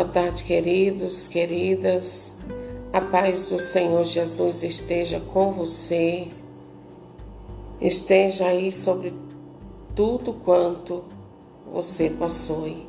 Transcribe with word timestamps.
Boa 0.00 0.08
tarde, 0.08 0.44
queridos, 0.44 1.28
queridas. 1.28 2.32
A 2.90 3.02
paz 3.02 3.50
do 3.50 3.58
Senhor 3.58 4.02
Jesus 4.02 4.62
esteja 4.62 5.20
com 5.20 5.52
você, 5.52 6.28
esteja 7.78 8.46
aí 8.46 8.72
sobre 8.72 9.12
tudo 9.94 10.32
quanto 10.32 11.04
você 11.70 12.08
possui. 12.08 12.86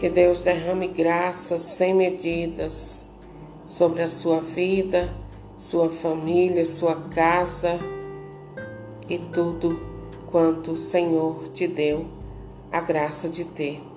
Que 0.00 0.08
Deus 0.08 0.40
derrame 0.40 0.88
graças 0.88 1.60
sem 1.60 1.92
medidas 1.92 3.02
sobre 3.66 4.00
a 4.00 4.08
sua 4.08 4.40
vida, 4.40 5.14
sua 5.58 5.90
família, 5.90 6.64
sua 6.64 6.96
casa 7.10 7.78
e 9.06 9.18
tudo 9.18 9.78
quanto 10.30 10.72
o 10.72 10.78
Senhor 10.78 11.48
te 11.48 11.68
deu 11.68 12.06
a 12.72 12.80
graça 12.80 13.28
de 13.28 13.44
ter. 13.44 13.91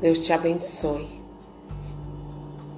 Deus 0.00 0.20
te 0.20 0.32
abençoe. 0.32 1.20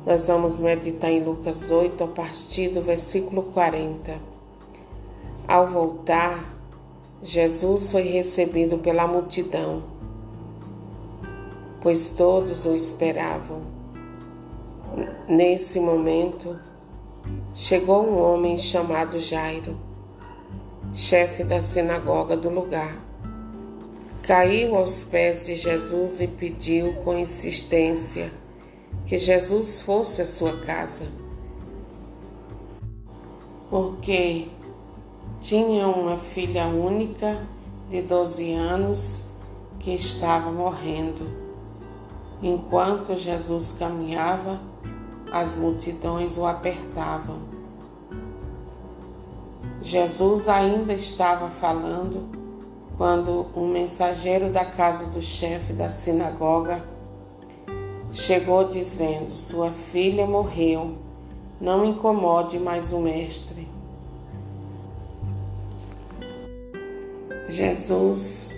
Nós 0.04 0.26
vamos 0.26 0.58
meditar 0.58 1.08
em 1.08 1.22
Lucas 1.22 1.70
8, 1.70 2.02
a 2.02 2.08
partir 2.08 2.70
do 2.70 2.82
versículo 2.82 3.44
40. 3.44 4.18
Ao 5.46 5.68
voltar, 5.68 6.52
Jesus 7.22 7.92
foi 7.92 8.02
recebido 8.02 8.76
pela 8.78 9.06
multidão, 9.06 9.84
pois 11.80 12.10
todos 12.10 12.66
o 12.66 12.74
esperavam. 12.74 13.62
Nesse 15.28 15.78
momento, 15.78 16.58
chegou 17.54 18.04
um 18.04 18.20
homem 18.20 18.56
chamado 18.56 19.20
Jairo, 19.20 19.76
chefe 20.92 21.44
da 21.44 21.62
sinagoga 21.62 22.36
do 22.36 22.50
lugar 22.50 23.11
caiu 24.22 24.76
aos 24.76 25.02
pés 25.02 25.46
de 25.46 25.56
Jesus 25.56 26.20
e 26.20 26.28
pediu 26.28 26.94
com 27.02 27.18
insistência 27.18 28.32
que 29.04 29.18
Jesus 29.18 29.80
fosse 29.80 30.22
à 30.22 30.26
sua 30.26 30.58
casa, 30.58 31.08
porque 33.68 34.46
tinha 35.40 35.88
uma 35.88 36.16
filha 36.16 36.66
única 36.66 37.44
de 37.90 38.00
12 38.00 38.52
anos 38.52 39.24
que 39.80 39.92
estava 39.92 40.52
morrendo. 40.52 41.42
Enquanto 42.40 43.16
Jesus 43.16 43.74
caminhava, 43.76 44.60
as 45.32 45.56
multidões 45.56 46.38
o 46.38 46.46
apertavam. 46.46 47.38
Jesus 49.80 50.48
ainda 50.48 50.92
estava 50.92 51.48
falando 51.48 52.41
quando 52.96 53.46
um 53.56 53.68
mensageiro 53.68 54.50
da 54.50 54.64
casa 54.64 55.06
do 55.06 55.20
chefe 55.22 55.72
da 55.72 55.90
sinagoga 55.90 56.84
chegou 58.12 58.64
dizendo: 58.64 59.34
Sua 59.34 59.70
filha 59.70 60.26
morreu, 60.26 60.96
não 61.60 61.84
incomode 61.84 62.58
mais 62.58 62.92
o 62.92 62.98
mestre. 63.00 63.68
Jesus 67.48 68.54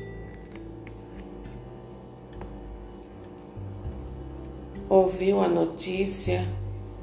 ouviu 4.88 5.40
a 5.40 5.48
notícia 5.48 6.46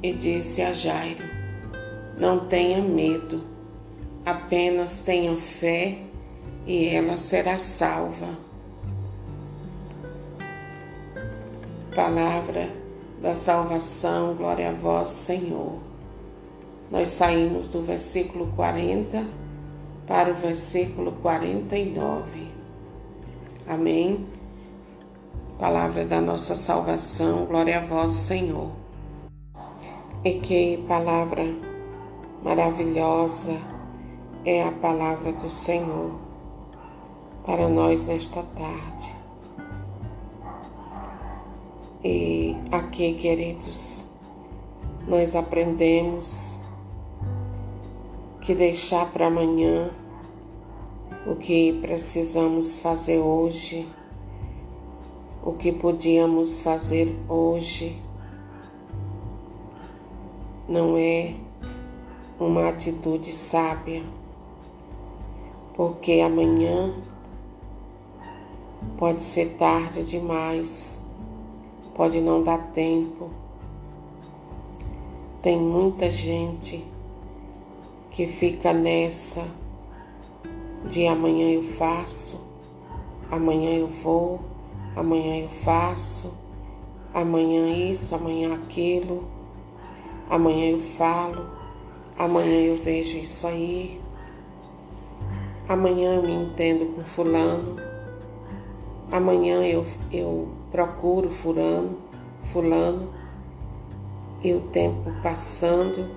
e 0.03 0.13
disse 0.13 0.61
a 0.61 0.73
Jairo: 0.73 1.23
Não 2.17 2.45
tenha 2.45 2.81
medo, 2.81 3.43
apenas 4.25 5.01
tenha 5.01 5.35
fé 5.35 6.10
e 6.65 6.87
ela 6.87 7.17
será 7.17 7.57
salva. 7.57 8.37
Palavra 11.95 12.69
da 13.21 13.35
salvação, 13.35 14.33
glória 14.35 14.69
a 14.69 14.73
vós, 14.73 15.09
Senhor. 15.09 15.79
Nós 16.89 17.09
saímos 17.09 17.67
do 17.67 17.81
versículo 17.81 18.47
40 18.55 19.25
para 20.07 20.31
o 20.31 20.33
versículo 20.33 21.11
49. 21.13 22.47
Amém. 23.67 24.25
Palavra 25.59 26.05
da 26.05 26.19
nossa 26.19 26.55
salvação, 26.55 27.45
glória 27.45 27.79
a 27.79 27.85
vós, 27.85 28.13
Senhor. 28.13 28.71
E 30.23 30.33
que 30.35 30.83
palavra 30.87 31.43
maravilhosa 32.43 33.57
é 34.43 34.63
a 34.63 34.71
palavra 34.71 35.31
do 35.33 35.49
Senhor 35.49 36.30
para 37.45 37.67
nós 37.67 38.05
nesta 38.05 38.43
tarde. 38.43 39.15
E 42.03 42.55
aqui, 42.71 43.13
queridos, 43.13 44.03
nós 45.07 45.35
aprendemos 45.35 46.57
que 48.41 48.55
deixar 48.55 49.11
para 49.11 49.27
amanhã 49.27 49.91
o 51.25 51.35
que 51.35 51.73
precisamos 51.73 52.79
fazer 52.79 53.19
hoje, 53.19 53.87
o 55.43 55.53
que 55.53 55.71
podíamos 55.71 56.61
fazer 56.61 57.15
hoje, 57.29 58.01
não 60.67 60.97
é 60.97 61.35
uma 62.39 62.69
atitude 62.69 63.31
sábia, 63.31 64.03
porque 65.75 66.19
amanhã 66.21 66.93
Pode 68.97 69.23
ser 69.23 69.55
tarde 69.57 70.03
demais, 70.03 70.99
pode 71.95 72.21
não 72.21 72.43
dar 72.43 72.71
tempo. 72.71 73.29
Tem 75.41 75.59
muita 75.59 76.09
gente 76.09 76.85
que 78.11 78.27
fica 78.27 78.71
nessa 78.71 79.43
de 80.85 81.07
amanhã 81.07 81.51
eu 81.51 81.63
faço, 81.63 82.39
amanhã 83.29 83.71
eu 83.71 83.87
vou, 83.87 84.41
amanhã 84.95 85.37
eu 85.37 85.49
faço, 85.49 86.31
amanhã 87.13 87.69
isso, 87.69 88.13
amanhã 88.13 88.53
aquilo, 88.53 89.23
amanhã 90.29 90.71
eu 90.71 90.79
falo, 90.79 91.49
amanhã 92.17 92.61
eu 92.61 92.77
vejo 92.77 93.17
isso 93.17 93.47
aí, 93.47 94.01
amanhã 95.67 96.15
eu 96.15 96.23
me 96.23 96.33
entendo 96.33 96.93
com 96.95 97.01
fulano. 97.01 97.90
Amanhã 99.11 99.65
eu, 99.65 99.85
eu 100.11 100.49
procuro 100.71 101.29
fulano, 101.29 101.97
fulano, 102.43 103.09
e 104.43 104.53
o 104.53 104.61
tempo 104.61 105.11
passando 105.21 106.09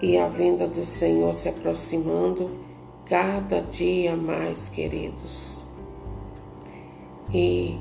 e 0.00 0.18
a 0.18 0.28
vinda 0.28 0.66
do 0.66 0.84
Senhor 0.84 1.32
se 1.32 1.48
aproximando 1.48 2.50
cada 3.06 3.60
dia 3.60 4.14
mais, 4.14 4.68
queridos. 4.68 5.64
E 7.32 7.78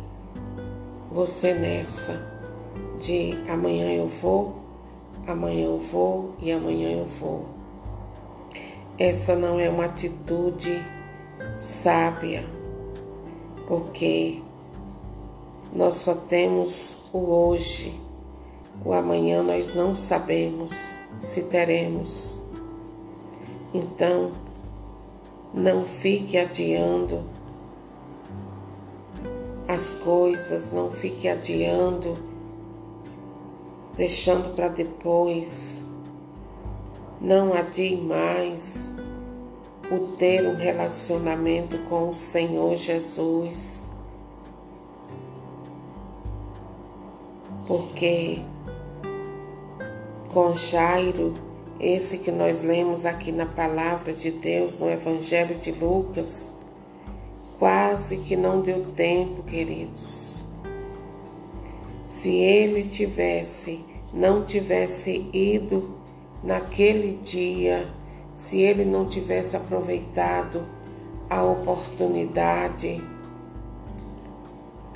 você 1.12 1.54
nessa 1.54 2.26
de 3.00 3.34
amanhã 3.50 3.92
eu 3.94 4.08
vou, 4.08 4.56
amanhã 5.28 5.66
eu 5.66 5.80
vou 5.80 6.34
e 6.42 6.52
amanhã 6.52 6.92
eu 6.92 7.06
vou. 7.06 7.46
Essa 8.98 9.36
não 9.36 9.60
é 9.60 9.70
uma 9.70 9.86
atitude 9.86 10.82
sábia 11.58 12.46
porque 13.68 14.42
nós 15.74 15.96
só 15.96 16.14
temos 16.14 16.96
o 17.12 17.20
hoje, 17.20 18.00
o 18.84 18.94
amanhã 18.94 19.42
nós 19.44 19.74
não 19.74 19.96
sabemos 19.96 21.00
se 21.20 21.44
teremos. 21.44 22.38
Então, 23.74 24.32
não 25.54 25.86
fique 25.86 26.38
adiando 26.38 27.24
as 29.68 29.94
coisas, 29.94 30.72
não 30.72 30.92
fique 30.92 31.28
adiando, 31.28 32.14
deixando 33.98 34.56
para 34.56 34.68
depois. 34.68 35.84
Não 37.20 37.54
adie 37.54 37.96
mais 37.96 38.94
o 39.92 40.16
ter 40.18 40.48
um 40.48 40.56
relacionamento 40.56 41.78
com 41.90 42.10
o 42.10 42.14
Senhor 42.14 42.76
Jesus. 42.76 43.84
Porque 47.68 48.42
com 50.30 50.54
Jairo, 50.54 51.34
esse 51.80 52.18
que 52.18 52.32
nós 52.32 52.62
lemos 52.62 53.06
aqui 53.06 53.32
na 53.32 53.46
palavra 53.46 54.12
de 54.12 54.32
Deus, 54.32 54.80
no 54.80 54.90
Evangelho 54.90 55.56
de 55.56 55.72
Lucas, 55.72 56.52
quase 57.58 58.18
que 58.18 58.36
não 58.36 58.62
deu 58.62 58.86
tempo, 58.96 59.44
queridos. 59.44 60.42
Se 62.06 62.30
ele 62.30 62.84
tivesse, 62.84 63.84
não 64.14 64.44
tivesse 64.44 65.30
ido 65.32 65.96
naquele 66.44 67.18
dia, 67.24 67.88
se 68.36 68.60
ele 68.60 68.84
não 68.84 69.06
tivesse 69.06 69.56
aproveitado 69.56 70.64
a 71.30 71.42
oportunidade, 71.42 73.02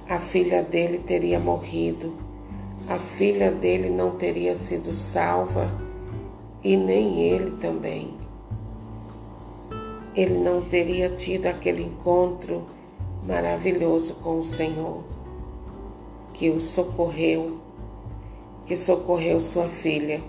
a 0.08 0.20
filha 0.20 0.62
dele 0.62 1.00
teria 1.00 1.40
morrido, 1.40 2.14
a 2.88 3.00
filha 3.00 3.50
dele 3.50 3.90
não 3.90 4.12
teria 4.12 4.56
sido 4.56 4.94
salva 4.94 5.72
e 6.64 6.76
nem 6.76 7.22
ele 7.22 7.52
também. 7.52 8.14
Ele 10.16 10.38
não 10.38 10.62
teria 10.62 11.10
tido 11.10 11.46
aquele 11.46 11.84
encontro 11.84 12.66
maravilhoso 13.26 14.16
com 14.16 14.40
o 14.40 14.44
Senhor, 14.44 15.04
que 16.34 16.50
o 16.50 16.60
socorreu, 16.60 17.58
que 18.66 18.76
socorreu 18.76 19.40
sua 19.40 19.70
filha. 19.70 20.22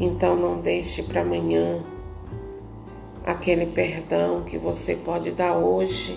Então 0.00 0.36
não 0.36 0.60
deixe 0.60 1.02
para 1.02 1.22
amanhã 1.22 1.82
aquele 3.26 3.66
perdão 3.66 4.44
que 4.44 4.56
você 4.56 4.94
pode 4.94 5.32
dar 5.32 5.56
hoje. 5.56 6.16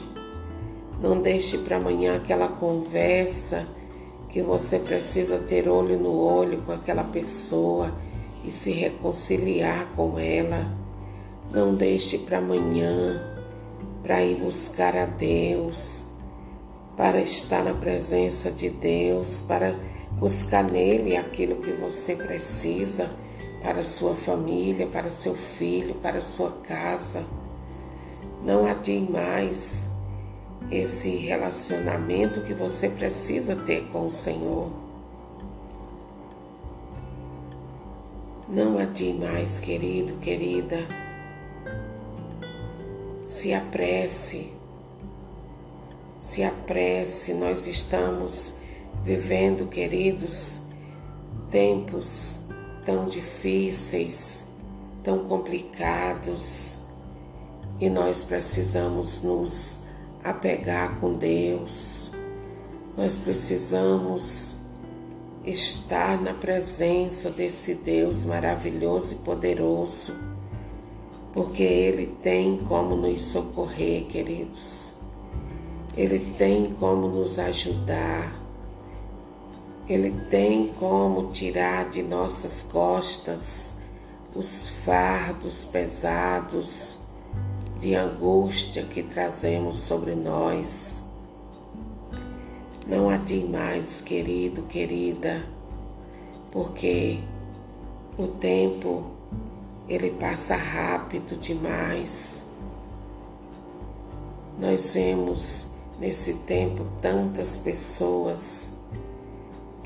Não 1.02 1.20
deixe 1.20 1.58
para 1.58 1.78
amanhã 1.78 2.16
aquela 2.16 2.48
conversa 2.48 3.68
que 4.30 4.40
você 4.40 4.78
precisa 4.78 5.40
ter 5.40 5.68
olho 5.68 5.98
no 5.98 6.16
olho 6.16 6.62
com 6.62 6.72
aquela 6.72 7.04
pessoa 7.04 7.92
e 8.46 8.52
se 8.52 8.72
reconciliar 8.72 9.88
com 9.96 10.20
ela. 10.20 10.72
Não 11.52 11.74
deixe 11.74 12.20
para 12.20 12.38
amanhã 12.38 13.20
para 14.04 14.24
ir 14.24 14.36
buscar 14.36 14.96
a 14.96 15.06
Deus, 15.06 16.04
para 16.96 17.20
estar 17.20 17.64
na 17.64 17.74
presença 17.74 18.52
de 18.52 18.70
Deus, 18.70 19.44
para 19.48 19.76
buscar 20.20 20.64
nele 20.64 21.18
aquilo 21.18 21.56
que 21.56 21.72
você 21.72 22.16
precisa 22.16 23.10
para 23.62 23.84
sua 23.84 24.16
família, 24.16 24.88
para 24.88 25.12
seu 25.12 25.36
filho, 25.36 25.96
para 25.96 26.22
sua 26.22 26.52
casa. 26.64 27.24
Não 28.44 28.66
adie 28.66 29.00
mais 29.00 29.90
esse 30.72 31.10
relacionamento 31.16 32.42
que 32.42 32.54
você 32.54 32.90
precisa 32.90 33.56
ter 33.56 33.88
com 33.92 34.06
o 34.06 34.12
Senhor. 34.12 34.72
Não 38.50 38.78
adie 38.78 39.14
mais, 39.14 39.60
querido, 39.60 40.16
querida. 40.18 40.86
Se 43.26 43.54
apresse, 43.54 44.52
se 46.20 46.44
apresse. 46.44 47.34
Nós 47.34 47.68
estamos 47.68 48.56
vivendo, 49.04 49.68
queridos, 49.68 50.60
tempos 51.50 52.42
tão 52.86 53.08
difíceis, 53.08 54.44
tão 55.04 55.26
complicados, 55.26 56.78
e 57.80 57.90
nós 57.90 58.24
precisamos 58.24 59.24
nos 59.24 59.80
apegar 60.24 61.00
com 61.00 61.14
Deus, 61.14 62.12
nós 62.96 63.18
precisamos 63.18 64.56
estar 65.44 66.22
na 66.22 66.34
presença 66.34 67.32
desse 67.32 67.74
Deus 67.74 68.26
maravilhoso 68.26 69.16
e 69.16 69.18
poderoso, 69.18 70.14
porque 71.34 71.64
Ele 71.64 72.06
tem 72.22 72.58
como 72.58 72.96
nos 72.96 73.22
socorrer, 73.22 74.06
queridos. 74.06 74.94
Ele 75.98 76.20
tem 76.38 76.74
como 76.80 77.08
nos 77.08 77.40
ajudar. 77.40 78.41
Ele 79.88 80.12
tem 80.30 80.68
como 80.80 81.32
tirar 81.32 81.90
de 81.90 82.02
nossas 82.02 82.62
costas 82.62 83.74
os 84.34 84.70
fardos 84.86 85.66
pesados 85.66 86.98
de 87.80 87.96
angústia 87.96 88.84
que 88.84 89.04
trazemos 89.04 89.76
sobre 89.78 90.16
nós. 90.16 91.02
Não 92.88 93.10
adie 93.10 93.44
mais, 93.44 94.02
querido, 94.02 94.64
querida, 94.64 95.44
porque 96.52 97.20
o 98.18 98.28
tempo 98.28 99.06
ele 99.88 100.12
passa 100.12 100.56
rápido 100.56 101.38
demais. 101.40 102.44
Nós 104.60 104.94
vemos 104.94 105.68
nesse 106.00 106.36
tempo 106.36 106.86
tantas 107.02 107.58
pessoas 107.58 108.72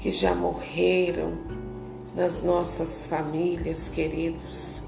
que 0.05 0.11
já 0.11 0.35
morreram 0.35 1.33
nas 2.15 2.43
nossas 2.43 3.07
famílias, 3.07 3.89
queridos. 3.89 4.79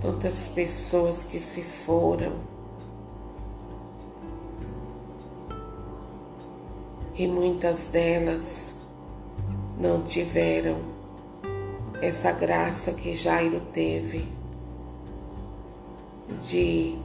Tantas 0.00 0.46
pessoas 0.46 1.24
que 1.24 1.40
se 1.40 1.62
foram. 1.84 2.34
E 7.16 7.26
muitas 7.26 7.88
delas 7.88 8.74
não 9.76 10.02
tiveram 10.02 10.78
essa 12.00 12.30
graça 12.30 12.92
que 12.92 13.12
Jairo 13.12 13.60
teve 13.72 14.24
de 16.44 16.96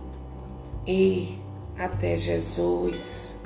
ir 0.86 1.42
até 1.76 2.16
Jesus 2.16 3.40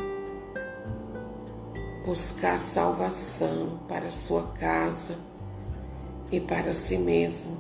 buscar 2.08 2.58
salvação 2.58 3.80
para 3.86 4.10
sua 4.10 4.44
casa 4.54 5.18
e 6.32 6.40
para 6.40 6.74
si 6.74 6.98
mesmo. 6.98 7.58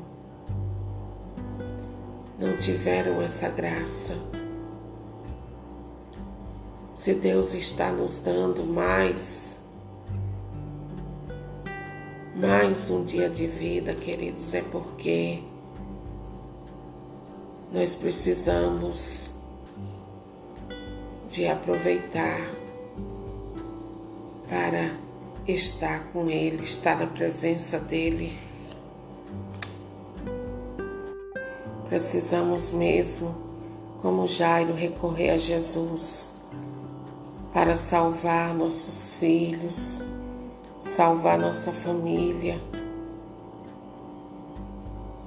Não 2.39 2.55
tiveram 2.55 3.21
essa 3.21 3.49
graça. 3.49 4.15
Se 6.93 7.13
Deus 7.13 7.53
está 7.53 7.91
nos 7.91 8.21
dando 8.21 8.63
mais, 8.63 9.59
mais 12.33 12.89
um 12.89 13.03
dia 13.03 13.29
de 13.29 13.47
vida, 13.47 13.93
queridos, 13.95 14.53
é 14.53 14.61
porque 14.61 15.43
nós 17.73 17.93
precisamos 17.93 19.29
de 21.27 21.45
aproveitar 21.49 22.66
para 24.49 24.91
estar 25.47 26.05
com 26.11 26.29
Ele, 26.29 26.63
estar 26.63 26.97
na 26.97 27.07
presença 27.07 27.79
dEle. 27.79 28.37
Precisamos 31.89 32.71
mesmo, 32.71 33.35
como 34.01 34.27
Jairo, 34.27 34.73
recorrer 34.73 35.31
a 35.31 35.37
Jesus 35.37 36.31
para 37.53 37.77
salvar 37.77 38.53
nossos 38.53 39.15
filhos, 39.15 40.01
salvar 40.79 41.39
nossa 41.39 41.71
família. 41.71 42.59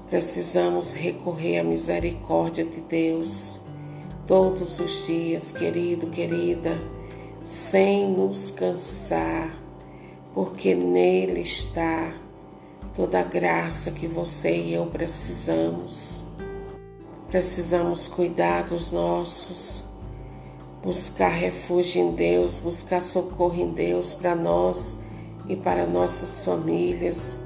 Precisamos 0.08 0.92
recorrer 0.92 1.60
à 1.60 1.64
misericórdia 1.64 2.64
de 2.64 2.80
Deus 2.80 3.58
todos 4.26 4.78
os 4.80 5.06
dias, 5.06 5.50
querido, 5.50 6.08
querida 6.08 6.76
sem 7.42 8.10
nos 8.10 8.50
cansar, 8.50 9.54
porque 10.34 10.74
nele 10.74 11.40
está 11.40 12.12
toda 12.94 13.20
a 13.20 13.24
graça 13.24 13.90
que 13.90 14.06
você 14.06 14.54
e 14.54 14.74
eu 14.74 14.86
precisamos. 14.86 16.24
Precisamos 17.28 18.08
cuidar 18.08 18.64
dos 18.64 18.90
nossos, 18.90 19.82
buscar 20.82 21.28
refúgio 21.28 22.02
em 22.02 22.14
Deus, 22.14 22.58
buscar 22.58 23.02
socorro 23.02 23.60
em 23.60 23.70
Deus 23.70 24.12
para 24.12 24.34
nós 24.34 24.98
e 25.48 25.54
para 25.56 25.86
nossas 25.86 26.44
famílias 26.44 27.40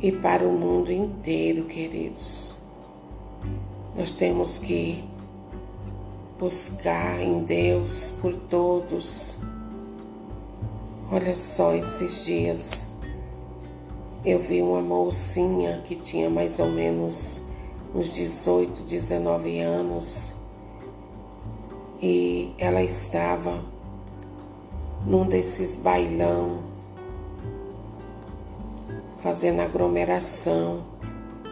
e 0.00 0.10
para 0.10 0.46
o 0.46 0.52
mundo 0.52 0.90
inteiro, 0.90 1.64
queridos. 1.64 2.54
Nós 3.96 4.12
temos 4.12 4.56
que 4.56 5.04
buscar 6.40 7.20
em 7.20 7.44
Deus 7.44 8.14
por 8.18 8.34
todos. 8.34 9.36
Olha 11.12 11.36
só, 11.36 11.74
esses 11.74 12.24
dias. 12.24 12.82
Eu 14.24 14.38
vi 14.38 14.62
uma 14.62 14.80
mocinha 14.80 15.82
que 15.84 15.94
tinha 15.94 16.30
mais 16.30 16.58
ou 16.58 16.70
menos 16.70 17.42
uns 17.94 18.14
18, 18.14 18.84
19 18.84 19.60
anos. 19.60 20.32
E 22.00 22.54
ela 22.56 22.82
estava 22.82 23.62
num 25.04 25.26
desses 25.26 25.76
bailão 25.76 26.60
fazendo 29.18 29.60
aglomeração, 29.60 30.82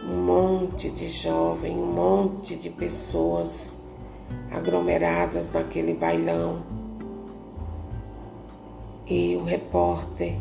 um 0.03 0.17
monte 0.23 0.89
de 0.89 1.07
jovem, 1.07 1.77
um 1.77 1.93
monte 1.93 2.55
de 2.55 2.71
pessoas 2.71 3.78
aglomeradas 4.51 5.51
naquele 5.51 5.93
bailão. 5.93 6.61
E 9.05 9.35
o 9.35 9.43
repórter, 9.43 10.35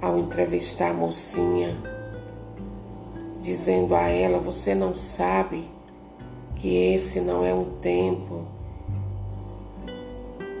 ao 0.00 0.18
entrevistar 0.18 0.90
a 0.90 0.94
mocinha, 0.94 1.76
dizendo 3.40 3.94
a 3.94 4.08
ela: 4.08 4.38
Você 4.38 4.74
não 4.74 4.94
sabe 4.94 5.68
que 6.56 6.74
esse 6.76 7.20
não 7.20 7.44
é 7.44 7.54
um 7.54 7.64
tempo 7.80 8.44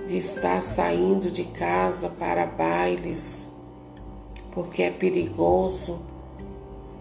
de 0.06 0.16
estar 0.16 0.62
saindo 0.62 1.30
de 1.30 1.44
casa 1.44 2.08
para 2.08 2.46
bailes, 2.46 3.48
porque 4.52 4.82
é 4.82 4.90
perigoso, 4.90 5.98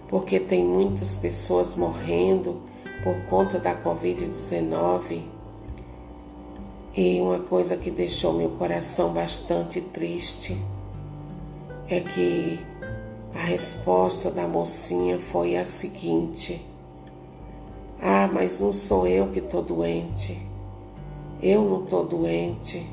porque 0.09 0.39
tem 0.39 0.63
muitas 0.63 1.15
pessoas 1.15 1.75
morrendo 1.75 2.61
por 3.03 3.15
conta 3.29 3.59
da 3.59 3.75
Covid-19. 3.81 5.36
E 6.97 7.21
uma 7.21 7.37
coisa 7.37 7.77
que 7.77 7.91
deixou 7.91 8.33
meu 8.33 8.49
coração 8.49 9.13
bastante 9.13 9.79
triste 9.79 10.57
é 11.87 11.99
que 11.99 12.59
a 13.35 13.43
resposta 13.43 14.31
da 14.31 14.47
mocinha 14.47 15.19
foi 15.19 15.55
a 15.55 15.63
seguinte: 15.63 16.59
Ah, 18.01 18.27
mas 18.33 18.59
não 18.59 18.73
sou 18.73 19.05
eu 19.05 19.27
que 19.27 19.37
estou 19.37 19.61
doente. 19.61 20.41
Eu 21.39 21.61
não 21.69 21.83
estou 21.83 22.03
doente. 22.03 22.83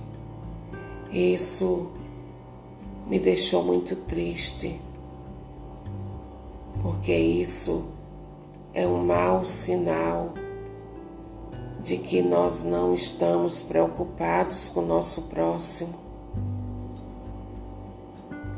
Isso 1.10 1.88
me 3.06 3.18
deixou 3.18 3.64
muito 3.64 3.96
triste, 3.96 4.78
porque 6.82 7.16
isso 7.16 7.86
é 8.74 8.86
um 8.86 9.02
mau 9.02 9.46
sinal 9.46 10.34
de 11.84 11.98
que 11.98 12.22
nós 12.22 12.62
não 12.62 12.94
estamos 12.94 13.60
preocupados 13.60 14.70
com 14.70 14.80
o 14.80 14.86
nosso 14.86 15.22
próximo. 15.22 15.94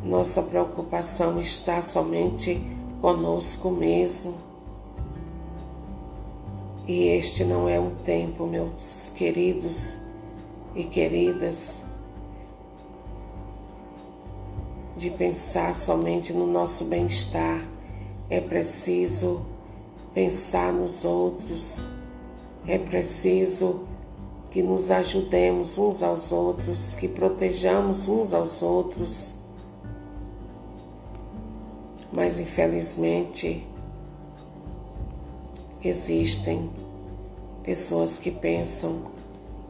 Nossa 0.04 0.40
preocupação 0.40 1.40
está 1.40 1.82
somente 1.82 2.64
conosco 3.00 3.68
mesmo. 3.72 4.34
E 6.86 7.08
este 7.08 7.44
não 7.44 7.68
é 7.68 7.80
um 7.80 7.96
tempo, 7.96 8.46
meus 8.46 9.12
queridos 9.16 9.96
e 10.76 10.84
queridas, 10.84 11.82
de 14.96 15.10
pensar 15.10 15.74
somente 15.74 16.32
no 16.32 16.46
nosso 16.46 16.84
bem-estar. 16.84 17.60
É 18.30 18.40
preciso 18.40 19.44
pensar 20.14 20.72
nos 20.72 21.04
outros. 21.04 21.95
É 22.66 22.78
preciso 22.78 23.86
que 24.50 24.62
nos 24.62 24.90
ajudemos 24.90 25.78
uns 25.78 26.02
aos 26.02 26.32
outros, 26.32 26.94
que 26.94 27.06
protejamos 27.06 28.08
uns 28.08 28.32
aos 28.32 28.62
outros. 28.62 29.34
Mas 32.12 32.38
infelizmente 32.38 33.66
existem 35.84 36.70
pessoas 37.62 38.18
que 38.18 38.30
pensam 38.30 39.02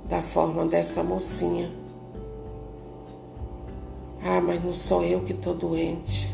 da 0.09 0.23
forma 0.23 0.65
dessa 0.65 1.03
mocinha 1.03 1.71
ah, 4.29 4.41
mas 4.41 4.63
não 4.65 4.75
sou 4.75 5.05
eu 5.05 5.21
que 5.21 5.33
estou 5.33 5.55
doente. 5.55 6.29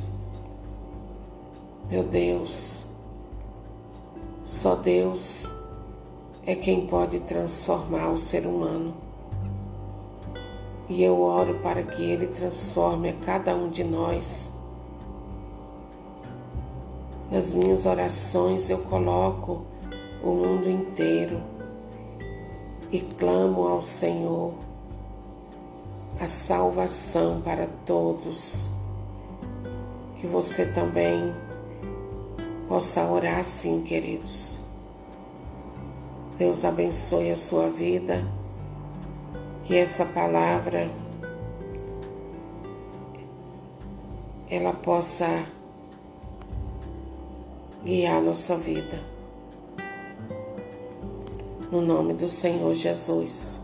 Meu 1.90 2.02
Deus, 2.02 2.84
só 4.46 4.74
Deus 4.74 5.46
é 6.44 6.54
quem 6.54 6.86
pode 6.86 7.20
transformar 7.20 8.10
o 8.10 8.18
ser 8.18 8.46
humano. 8.46 8.94
E 10.88 11.02
eu 11.02 11.20
oro 11.22 11.60
para 11.60 11.82
que 11.82 12.02
Ele 12.02 12.26
transforme 12.26 13.10
a 13.10 13.12
cada 13.12 13.54
um 13.54 13.70
de 13.70 13.84
nós. 13.84 14.50
Nas 17.30 17.54
minhas 17.54 17.86
orações 17.86 18.68
eu 18.68 18.78
coloco 18.78 19.62
o 20.22 20.30
mundo 20.30 20.68
inteiro 20.68 21.40
e 22.90 23.00
clamo 23.00 23.66
ao 23.66 23.80
Senhor 23.80 24.52
a 26.20 26.28
salvação 26.28 27.40
para 27.40 27.68
todos. 27.86 28.66
Que 30.20 30.26
você 30.26 30.66
também 30.66 31.34
possa 32.68 33.04
orar 33.04 33.38
assim, 33.38 33.82
queridos. 33.82 34.61
Deus 36.38 36.64
abençoe 36.64 37.30
a 37.30 37.36
sua 37.36 37.68
vida. 37.68 38.26
Que 39.64 39.76
essa 39.76 40.04
palavra 40.04 40.90
ela 44.50 44.72
possa 44.72 45.46
guiar 47.82 48.20
nossa 48.20 48.56
vida. 48.56 49.00
No 51.70 51.80
nome 51.80 52.12
do 52.12 52.28
Senhor 52.28 52.74
Jesus. 52.74 53.61